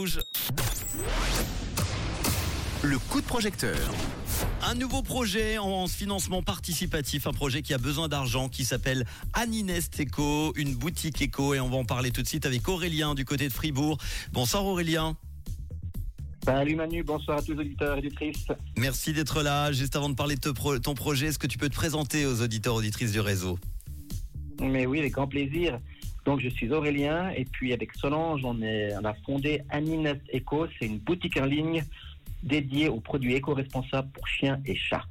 Rouge. 0.00 0.20
Le 2.84 3.00
coup 3.00 3.20
de 3.20 3.26
projecteur. 3.26 3.76
Un 4.62 4.76
nouveau 4.76 5.02
projet 5.02 5.58
en 5.58 5.88
financement 5.88 6.40
participatif, 6.40 7.26
un 7.26 7.32
projet 7.32 7.62
qui 7.62 7.74
a 7.74 7.78
besoin 7.78 8.06
d'argent, 8.06 8.48
qui 8.48 8.64
s'appelle 8.64 9.04
Aninest 9.32 10.00
Eco, 10.00 10.52
une 10.54 10.76
boutique 10.76 11.20
éco, 11.20 11.52
et 11.52 11.58
on 11.58 11.68
va 11.68 11.78
en 11.78 11.84
parler 11.84 12.12
tout 12.12 12.22
de 12.22 12.28
suite 12.28 12.46
avec 12.46 12.68
Aurélien 12.68 13.16
du 13.16 13.24
côté 13.24 13.48
de 13.48 13.52
Fribourg. 13.52 13.98
Bonsoir 14.32 14.64
Aurélien. 14.66 15.16
Salut 16.44 16.76
Manu, 16.76 17.02
bonsoir 17.02 17.38
à 17.38 17.42
tous 17.42 17.54
les 17.54 17.58
auditeurs 17.58 17.96
et 17.96 17.98
auditrices. 17.98 18.46
Merci 18.76 19.12
d'être 19.12 19.42
là. 19.42 19.72
Juste 19.72 19.96
avant 19.96 20.10
de 20.10 20.14
parler 20.14 20.36
de 20.36 20.78
ton 20.78 20.94
projet, 20.94 21.26
est-ce 21.26 21.40
que 21.40 21.48
tu 21.48 21.58
peux 21.58 21.68
te 21.68 21.74
présenter 21.74 22.24
aux 22.24 22.40
auditeurs 22.40 22.76
auditrices 22.76 23.10
du 23.10 23.20
réseau? 23.20 23.58
Mais 24.60 24.86
oui, 24.86 25.00
avec 25.00 25.14
grand 25.14 25.26
plaisir. 25.26 25.80
Donc 26.28 26.40
je 26.40 26.50
suis 26.50 26.70
Aurélien 26.70 27.30
et 27.30 27.46
puis 27.46 27.72
avec 27.72 27.94
Solange, 27.94 28.42
on, 28.44 28.60
a 28.60 29.14
fondé 29.24 29.62
Aninest 29.70 30.20
Eco. 30.34 30.66
C'est 30.78 30.84
une 30.84 30.98
boutique 30.98 31.38
en 31.38 31.46
ligne 31.46 31.82
dédiée 32.42 32.90
aux 32.90 33.00
produits 33.00 33.34
éco-responsables 33.34 34.10
pour 34.10 34.28
chiens 34.28 34.60
et 34.66 34.76
chats. 34.76 35.06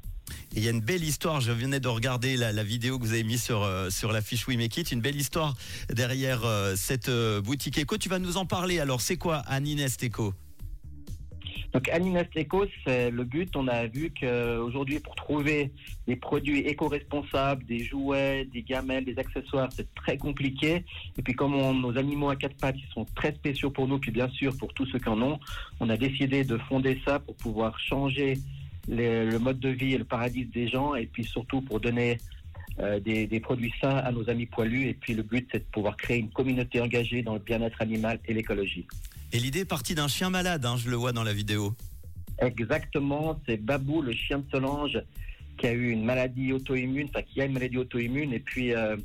Il 0.55 0.63
y 0.63 0.67
a 0.67 0.71
une 0.71 0.79
belle 0.79 1.03
histoire, 1.03 1.41
je 1.41 1.51
venais 1.51 1.79
de 1.79 1.87
regarder 1.87 2.37
la, 2.37 2.51
la 2.51 2.63
vidéo 2.63 2.99
que 2.99 3.03
vous 3.03 3.13
avez 3.13 3.23
mise 3.23 3.41
sur, 3.41 3.63
euh, 3.63 3.89
sur 3.89 4.11
la 4.11 4.21
fiche 4.21 4.47
We 4.47 4.57
Make 4.57 4.77
It, 4.77 4.91
une 4.91 5.01
belle 5.01 5.15
histoire 5.15 5.55
derrière 5.89 6.45
euh, 6.45 6.75
cette 6.75 7.09
euh, 7.09 7.41
boutique 7.41 7.79
éco. 7.79 7.97
Tu 7.97 8.09
vas 8.09 8.19
nous 8.19 8.37
en 8.37 8.45
parler 8.45 8.79
alors, 8.79 9.01
c'est 9.01 9.17
quoi 9.17 9.37
Aninest 9.47 10.03
Eco? 10.03 10.35
Donc 11.77 11.89
Aninest 11.89 12.35
Eco, 12.35 12.65
c'est 12.83 13.11
le 13.11 13.23
but. 13.23 13.55
On 13.55 13.67
a 13.67 13.85
vu 13.85 14.11
qu'aujourd'hui, 14.11 14.99
pour 14.99 15.13
trouver 15.13 15.71
des 16.07 16.15
produits 16.15 16.61
éco-responsables, 16.61 17.63
des 17.65 17.83
jouets, 17.83 18.45
des 18.51 18.63
gamelles, 18.63 19.05
des 19.05 19.19
accessoires, 19.19 19.69
c'est 19.71 19.93
très 19.93 20.17
compliqué. 20.17 20.83
Et 21.19 21.21
puis 21.21 21.33
comme 21.35 21.53
nos 21.79 21.95
animaux 21.95 22.31
à 22.31 22.35
quatre 22.35 22.57
pattes, 22.57 22.77
sont 22.95 23.05
très 23.13 23.31
spéciaux 23.31 23.69
pour 23.69 23.87
nous, 23.87 23.99
puis 23.99 24.09
bien 24.09 24.27
sûr 24.29 24.57
pour 24.57 24.73
tous 24.73 24.87
ceux 24.87 24.97
qui 24.97 25.07
en 25.07 25.21
ont, 25.21 25.39
on 25.79 25.87
a 25.91 25.97
décidé 25.97 26.43
de 26.43 26.57
fonder 26.57 26.99
ça 27.05 27.19
pour 27.19 27.35
pouvoir 27.35 27.79
changer 27.79 28.39
le 28.87 29.37
mode 29.37 29.59
de 29.59 29.69
vie 29.69 29.93
et 29.93 29.99
le 29.99 30.03
paradis 30.03 30.45
des 30.45 30.67
gens, 30.67 30.95
et 30.95 31.05
puis 31.05 31.25
surtout 31.25 31.61
pour 31.61 31.79
donner 31.79 32.17
euh, 32.79 32.99
des, 32.99 33.27
des 33.27 33.39
produits 33.39 33.73
sains 33.79 33.97
à 33.97 34.11
nos 34.11 34.27
amis 34.31 34.47
poilus. 34.47 34.87
Et 34.87 34.95
puis 34.95 35.13
le 35.13 35.21
but, 35.21 35.47
c'est 35.51 35.59
de 35.59 35.71
pouvoir 35.71 35.95
créer 35.95 36.17
une 36.17 36.31
communauté 36.31 36.81
engagée 36.81 37.21
dans 37.21 37.33
le 37.33 37.39
bien-être 37.39 37.79
animal 37.83 38.19
et 38.25 38.33
l'écologie. 38.33 38.87
Et 39.33 39.39
l'idée 39.39 39.59
est 39.59 39.65
partie 39.65 39.93
d'un 39.93 40.07
chien 40.07 40.29
malade, 40.29 40.65
hein, 40.65 40.77
je 40.77 40.89
le 40.89 40.95
vois 40.95 41.11
dans 41.11 41.23
la 41.23 41.33
vidéo. 41.33 41.75
Exactement, 42.39 43.39
c'est 43.45 43.57
Babou, 43.57 44.01
le 44.01 44.13
chien 44.13 44.39
de 44.39 44.45
Solange, 44.49 44.99
qui 45.57 45.67
a 45.67 45.71
eu 45.73 45.89
une 45.89 46.05
maladie 46.05 46.53
auto-immune, 46.53 47.07
enfin 47.09 47.23
qui 47.23 47.41
a 47.41 47.45
une 47.45 47.53
maladie 47.53 47.77
auto-immune, 47.77 48.31
et 48.31 48.39
puis 48.39 48.73
euh, 48.73 48.95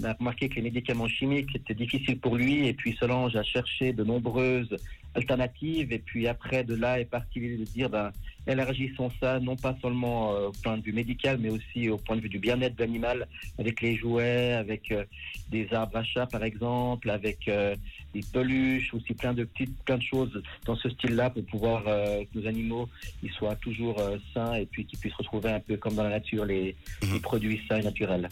on 0.00 0.04
a 0.04 0.14
remarqué 0.14 0.48
que 0.48 0.56
les 0.56 0.62
médicaments 0.62 1.06
chimiques 1.06 1.54
étaient 1.54 1.74
difficiles 1.74 2.18
pour 2.18 2.36
lui, 2.36 2.66
et 2.66 2.72
puis 2.72 2.96
Solange 2.98 3.36
a 3.36 3.42
cherché 3.42 3.92
de 3.92 4.02
nombreuses 4.04 4.74
alternatives, 5.14 5.92
et 5.92 5.98
puis 5.98 6.26
après 6.26 6.64
de 6.64 6.74
là 6.74 6.98
est 6.98 7.04
parti 7.04 7.40
l'idée 7.40 7.58
de 7.58 7.64
dire, 7.64 7.90
ben, 7.90 8.10
élargissons 8.52 9.10
ça, 9.20 9.40
non 9.40 9.56
pas 9.56 9.76
seulement 9.82 10.34
euh, 10.34 10.48
au 10.48 10.52
point 10.52 10.76
de 10.78 10.82
vue 10.82 10.92
médical, 10.92 11.38
mais 11.40 11.50
aussi 11.50 11.88
au 11.88 11.96
point 11.98 12.16
de 12.16 12.20
vue 12.20 12.28
du 12.28 12.38
bien-être 12.38 12.74
de 12.76 12.80
l'animal, 12.80 13.26
avec 13.58 13.80
les 13.80 13.96
jouets, 13.96 14.52
avec 14.52 14.90
euh, 14.90 15.04
des 15.50 15.68
arbres 15.72 15.96
à 15.98 16.04
chat 16.04 16.26
par 16.26 16.42
exemple, 16.44 17.10
avec 17.10 17.48
euh, 17.48 17.74
des 18.14 18.22
peluches, 18.32 18.92
aussi 18.94 19.14
plein 19.14 19.34
de 19.34 19.44
petites, 19.44 19.76
plein 19.84 19.98
de 19.98 20.02
choses 20.02 20.42
dans 20.64 20.76
ce 20.76 20.88
style-là 20.90 21.30
pour 21.30 21.44
pouvoir 21.44 21.84
que 21.84 22.38
nos 22.38 22.46
animaux 22.46 22.88
ils 23.22 23.30
soient 23.32 23.56
toujours 23.56 24.00
sains 24.32 24.54
et 24.54 24.66
puis 24.66 24.86
qu'ils 24.86 24.98
puissent 24.98 25.14
retrouver 25.14 25.50
un 25.50 25.60
peu 25.60 25.76
comme 25.76 25.94
dans 25.94 26.04
la 26.04 26.10
nature 26.10 26.44
les, 26.44 26.74
Mhm. 27.02 27.14
les 27.14 27.20
produits 27.20 27.60
sains 27.68 27.78
et 27.78 27.82
naturels. 27.82 28.28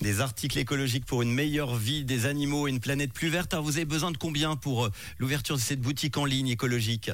Des 0.00 0.20
articles 0.20 0.58
écologiques 0.58 1.06
pour 1.06 1.22
une 1.22 1.32
meilleure 1.32 1.74
vie 1.76 2.04
des 2.04 2.26
animaux 2.26 2.66
et 2.68 2.70
une 2.70 2.80
planète 2.80 3.12
plus 3.12 3.28
verte. 3.28 3.52
Alors 3.54 3.64
vous 3.64 3.76
avez 3.76 3.86
besoin 3.86 4.10
de 4.10 4.16
combien 4.18 4.56
pour 4.56 4.88
l'ouverture 5.18 5.56
de 5.56 5.60
cette 5.60 5.80
boutique 5.80 6.16
en 6.18 6.24
ligne 6.24 6.48
écologique? 6.48 7.10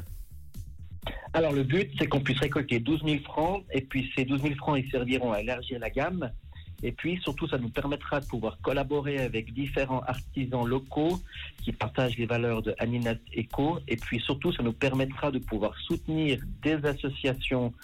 Alors 1.37 1.53
le 1.53 1.65
but 1.65 1.92
c'est 1.98 2.06
qu'on 2.06 2.20
puisse 2.20 2.39
récolter 2.39 2.81
12 2.81 3.03
000 3.05 3.19
francs 3.19 3.62
et 3.70 3.83
puis 3.83 4.11
ces 4.17 4.25
12 4.25 4.41
000 4.41 4.55
francs 4.55 4.79
ils 4.83 4.91
serviront 4.91 5.33
à 5.33 5.42
élargir 5.42 5.79
la 5.79 5.91
gamme. 5.91 6.31
Et 6.83 6.92
puis 6.92 7.20
surtout 7.23 7.47
ça 7.47 7.58
nous 7.58 7.69
permettra 7.69 8.20
de 8.20 8.27
pouvoir 8.27 8.58
collaborer 8.63 9.19
avec 9.19 9.52
différents 9.52 10.01
artisans 10.07 10.67
locaux 10.67 11.20
qui 11.63 11.73
partagent 11.73 12.17
les 12.17 12.25
valeurs 12.25 12.63
de 12.63 12.75
Aninat 12.79 13.19
Eco. 13.36 13.80
Et 13.86 13.96
puis 13.96 14.19
surtout 14.20 14.51
ça 14.51 14.63
nous 14.63 14.73
permettra 14.73 15.30
de 15.30 15.39
pouvoir 15.39 15.77
soutenir 15.86 16.41
des 16.63 16.77
associations 16.86 17.75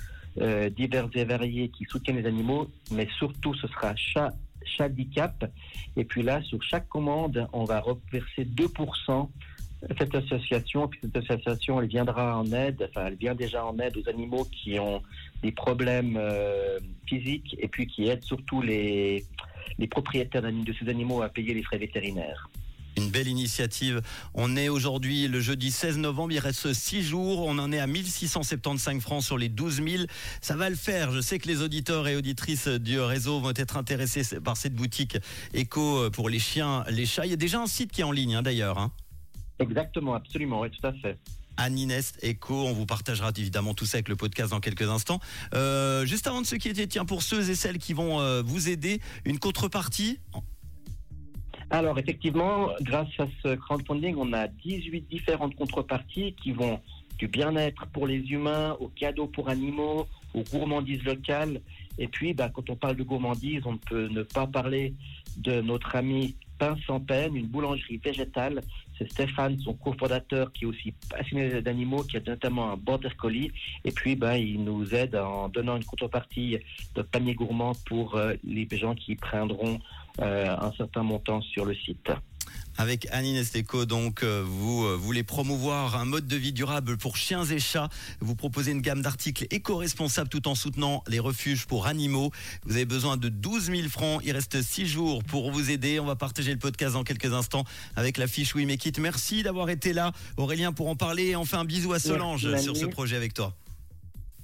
euh, 0.41 0.71
diverses 0.71 1.11
et 1.15 1.27
variées 1.27 1.69
qui 1.69 1.85
soutiennent 1.85 2.23
les 2.23 2.27
animaux. 2.27 2.71
Mais 2.91 3.07
surtout 3.19 3.53
ce 3.57 3.69
sera 3.69 3.95
chat 3.97 4.33
Handicap 4.81 5.45
et 5.97 6.05
puis 6.05 6.23
là 6.23 6.41
sur 6.43 6.63
chaque 6.63 6.89
commande 6.89 7.47
on 7.53 7.65
va 7.65 7.81
reverser 7.81 8.45
2% 8.47 9.29
cette 9.99 10.15
association, 10.15 10.89
cette 11.01 11.17
association, 11.17 11.81
elle 11.81 11.89
viendra 11.89 12.39
en 12.39 12.51
aide, 12.53 12.89
enfin, 12.89 13.07
elle 13.07 13.17
vient 13.17 13.35
déjà 13.35 13.65
en 13.65 13.79
aide 13.79 13.97
aux 13.97 14.09
animaux 14.09 14.45
qui 14.45 14.79
ont 14.79 15.03
des 15.43 15.53
problèmes 15.53 16.17
euh, 16.17 16.79
physiques 17.07 17.57
et 17.59 17.69
puis 17.69 17.87
qui 17.87 18.09
aide 18.09 18.23
surtout 18.23 18.63
les, 18.63 19.25
propriétaires 19.91 20.43
de 20.43 20.73
ces 20.79 20.89
animaux 20.89 21.23
à 21.23 21.29
payer 21.29 21.55
les 21.55 21.63
frais 21.63 21.79
vétérinaires. 21.79 22.49
Une 22.97 23.09
belle 23.09 23.27
initiative. 23.27 24.03
On 24.35 24.55
est 24.55 24.69
aujourd'hui 24.69 25.27
le 25.27 25.41
jeudi 25.41 25.71
16 25.71 25.97
novembre. 25.97 26.33
Il 26.33 26.39
reste 26.39 26.75
6 26.75 27.03
jours. 27.03 27.47
On 27.47 27.59
en 27.59 27.73
est 27.73 27.79
à 27.79 27.87
1675 27.87 29.01
francs 29.01 29.23
sur 29.23 29.39
les 29.39 29.49
12 29.49 29.83
000. 29.83 30.05
Ça 30.43 30.57
va 30.57 30.69
le 30.69 30.77
faire. 30.77 31.11
Je 31.11 31.23
sais 31.23 31.39
que 31.39 31.49
les 31.49 31.63
auditeurs 31.63 32.07
et 32.07 32.17
auditrices 32.17 32.69
du 32.69 33.01
réseau 33.01 33.41
vont 33.41 33.55
être 33.57 33.79
intéressés 33.79 34.39
par 34.41 34.59
cette 34.59 34.75
boutique 34.75 35.17
éco 35.55 36.11
pour 36.11 36.29
les 36.29 36.39
chiens, 36.39 36.85
les 36.91 37.07
chats. 37.07 37.25
Il 37.25 37.31
y 37.31 37.35
a 37.35 37.37
déjà 37.37 37.61
un 37.61 37.67
site 37.67 37.93
qui 37.93 38.03
est 38.03 38.05
en 38.05 38.13
ligne 38.13 38.35
hein, 38.35 38.43
d'ailleurs. 38.43 38.79
Hein. 38.79 38.93
Exactement, 39.63 40.15
absolument, 40.15 40.61
oui, 40.61 40.71
tout 40.71 40.87
à 40.87 40.93
fait. 40.93 41.19
Aninest 41.57 42.19
Eco. 42.25 42.55
On 42.55 42.73
vous 42.73 42.87
partagera 42.87 43.31
évidemment 43.37 43.75
tout 43.75 43.85
ça 43.85 43.97
avec 43.97 44.09
le 44.09 44.17
podcast 44.17 44.51
dans 44.51 44.61
quelques 44.61 44.89
instants. 44.89 45.21
Euh, 45.55 46.05
juste 46.07 46.27
avant 46.27 46.41
de 46.41 46.47
se 46.47 46.57
quitter, 46.57 46.87
tiens, 46.87 47.05
pour 47.05 47.23
ceux 47.23 47.51
et 47.51 47.55
celles 47.55 47.79
qui 47.79 47.93
vont 47.93 48.21
euh, 48.21 48.43
vous 48.43 48.69
aider, 48.69 49.01
une 49.25 49.39
contrepartie. 49.39 50.19
Alors, 51.71 51.99
effectivement, 51.99 52.69
grâce 52.83 53.09
à 53.19 53.27
ce 53.43 53.55
crowdfunding, 53.55 54.17
on 54.19 54.33
a 54.33 54.47
18 54.47 55.09
différentes 55.09 55.55
contreparties 55.55 56.35
qui 56.35 56.53
vont 56.53 56.81
du 57.19 57.29
bien-être 57.29 57.87
pour 57.87 58.07
les 58.07 58.19
humains, 58.19 58.77
aux 58.81 58.89
cadeaux 58.89 59.27
pour 59.27 59.49
animaux, 59.49 60.07
aux 60.35 60.43
gourmandises 60.43 61.03
locales. 61.05 61.61
Et 61.99 62.09
puis, 62.09 62.35
bah, 62.35 62.51
quand 62.53 62.69
on 62.69 62.77
parle 62.77 62.97
de 62.97 63.03
gourmandises, 63.03 63.63
on 63.65 63.73
ne 63.73 63.79
peut 63.79 64.09
ne 64.09 64.23
pas 64.23 64.47
parler 64.47 64.95
de 65.39 65.61
notre 65.61 65.95
ami 65.97 66.35
Pain 66.59 66.77
sans 66.87 67.01
peine, 67.01 67.35
une 67.35 67.47
boulangerie 67.47 67.97
végétale. 67.97 68.61
Stéphane, 69.11 69.59
son 69.61 69.75
cofondateur, 69.75 70.53
qui 70.53 70.65
est 70.65 70.69
aussi 70.69 70.95
passionné 71.11 71.63
d'animaux, 71.63 72.03
qui 72.03 72.17
a 72.17 72.21
notamment 72.27 72.73
un 72.73 72.77
border 72.77 73.11
collie. 73.17 73.51
Et 73.85 73.93
puis, 73.93 74.17
bah, 74.17 74.39
il 74.39 74.63
nous 74.65 74.95
aide 74.95 75.17
en 75.17 75.49
donnant 75.49 75.77
une 75.77 75.85
contrepartie 75.85 76.59
de 76.95 77.03
panier 77.03 77.35
gourmand 77.35 77.73
pour 77.87 78.17
euh, 78.17 78.35
les 78.45 78.67
gens 78.73 78.95
qui 78.95 79.17
prendront 79.17 79.79
euh, 80.21 80.57
un 80.59 80.73
certain 80.73 81.03
montant 81.03 81.41
sur 81.41 81.65
le 81.65 81.75
site. 81.75 82.11
Avec 82.79 83.07
Annie 83.11 83.33
Nesteco, 83.33 83.85
donc, 83.85 84.23
euh, 84.23 84.43
vous 84.47 84.85
euh, 84.85 84.97
voulez 84.97 85.23
promouvoir 85.23 85.97
un 85.97 86.05
mode 86.05 86.27
de 86.27 86.37
vie 86.37 86.53
durable 86.53 86.97
pour 86.97 87.17
chiens 87.17 87.45
et 87.45 87.59
chats. 87.59 87.89
Vous 88.21 88.35
proposez 88.35 88.73
une 88.73 88.81
gamme 88.81 89.03
d'articles 89.03 89.47
éco-responsables 89.51 90.29
tout 90.29 90.49
en 90.49 90.55
soutenant 90.55 91.05
les 91.07 91.19
refuges 91.19 91.67
pour 91.67 91.87
animaux. 91.87 92.33
Vous 92.65 92.75
avez 92.75 92.85
besoin 92.85 93.17
de 93.17 93.29
12 93.29 93.67
000 93.67 93.89
francs. 93.89 94.23
Il 94.25 94.33
reste 94.33 94.63
6 94.63 94.87
jours 94.87 95.23
pour 95.25 95.51
vous 95.51 95.71
aider. 95.71 96.01
On 96.01 96.07
va 96.07 96.17
partager 96.17 96.53
le 96.53 96.59
podcast 96.59 96.95
dans 96.95 97.05
quelques 97.05 97.33
instants 97.33 97.65
avec 97.97 98.17
la 98.17 98.27
fiche 98.27 98.55
We 98.55 98.67
Make 98.67 98.87
It. 98.87 98.99
Merci 98.99 99.43
d'avoir 99.43 99.69
été 99.69 99.93
là, 99.93 100.13
Aurélien, 100.37 100.73
pour 100.73 100.89
en 100.89 100.97
parler. 100.97 101.37
On 101.37 101.45
fait 101.45 101.57
un 101.57 101.65
bisou 101.65 101.93
à 101.93 101.99
Solange 101.99 102.47
Merci, 102.47 102.65
sur 102.65 102.77
ce 102.77 102.87
projet 102.87 103.17
avec 103.17 103.35
toi. 103.35 103.55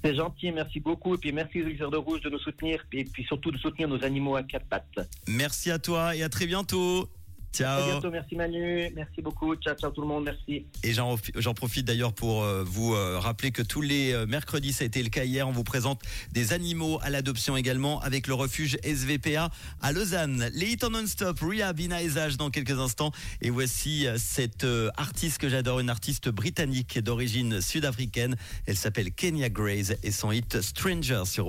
C'est 0.04 0.14
gentil, 0.14 0.52
merci 0.52 0.80
beaucoup. 0.80 1.14
Et 1.14 1.18
puis 1.18 1.32
merci 1.32 1.62
aux 1.62 1.90
de 1.90 1.96
Rouge 1.96 2.20
de 2.20 2.30
nous 2.30 2.38
soutenir. 2.38 2.84
Et 2.92 3.04
puis 3.04 3.24
surtout 3.24 3.50
de 3.50 3.58
soutenir 3.58 3.88
nos 3.88 4.02
animaux 4.04 4.36
à 4.36 4.42
quatre 4.42 4.66
pattes. 4.66 5.08
Merci 5.26 5.70
à 5.70 5.78
toi 5.78 6.14
et 6.14 6.22
à 6.22 6.28
très 6.28 6.46
bientôt. 6.46 7.08
À 7.54 7.56
Ciao. 7.56 7.90
bientôt, 7.90 8.10
merci 8.10 8.36
Manu. 8.36 8.90
Merci 8.94 9.22
beaucoup. 9.22 9.54
Ciao, 9.56 9.74
ciao 9.74 9.90
tout 9.90 10.02
le 10.02 10.06
monde, 10.06 10.24
merci. 10.24 10.66
Et 10.84 10.92
j'en 10.92 11.54
profite 11.54 11.86
d'ailleurs 11.86 12.12
pour 12.12 12.44
euh, 12.44 12.62
vous 12.64 12.94
euh, 12.94 13.18
rappeler 13.18 13.50
que 13.50 13.62
tous 13.62 13.80
les 13.80 14.12
euh, 14.12 14.26
mercredis, 14.26 14.72
ça 14.72 14.84
a 14.84 14.86
été 14.86 15.02
le 15.02 15.08
cas 15.08 15.24
hier, 15.24 15.48
on 15.48 15.52
vous 15.52 15.64
présente 15.64 16.00
des 16.32 16.52
animaux 16.52 16.98
à 17.02 17.10
l'adoption 17.10 17.56
également 17.56 18.00
avec 18.00 18.26
le 18.26 18.34
refuge 18.34 18.76
SVPA 18.84 19.50
à 19.80 19.92
Lausanne. 19.92 20.50
Les 20.54 20.66
hits 20.66 20.84
en 20.84 20.90
non-stop, 20.90 21.40
Rehab 21.40 21.78
dans 22.38 22.50
quelques 22.50 22.78
instants. 22.78 23.12
Et 23.40 23.50
voici 23.50 24.06
cette 24.16 24.66
artiste 24.96 25.38
que 25.38 25.48
j'adore, 25.48 25.80
une 25.80 25.90
artiste 25.90 26.28
britannique 26.28 26.98
d'origine 26.98 27.60
sud-africaine. 27.60 28.36
Elle 28.66 28.76
s'appelle 28.76 29.12
Kenya 29.12 29.48
Grace 29.48 29.94
et 30.02 30.10
son 30.10 30.32
hit 30.32 30.60
Stranger 30.60 31.22
sur 31.24 31.46